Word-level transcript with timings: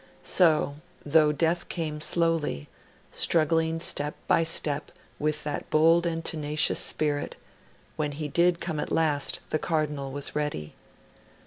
So, 0.23 0.77
though 1.05 1.31
Death 1.31 1.69
came 1.69 2.01
slowly, 2.01 2.67
struggling 3.11 3.79
step 3.79 4.15
by 4.25 4.43
step 4.43 4.91
with 5.19 5.43
that 5.43 5.69
bold 5.69 6.07
and 6.07 6.25
tenacious 6.25 6.79
spirit, 6.79 7.35
when 7.97 8.13
he 8.13 8.27
did 8.27 8.59
come 8.59 8.79
at 8.79 8.91
last 8.91 9.41
the 9.51 9.59
Cardinal 9.59 10.11
was 10.11 10.35
ready. 10.35 10.73